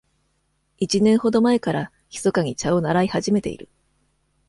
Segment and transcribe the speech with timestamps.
[0.79, 3.69] 一年ほど前からひそかに茶を習い始めている。